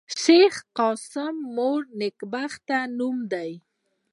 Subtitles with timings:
[0.03, 3.45] د شېخ قاسم مور نېکبخته نومېده.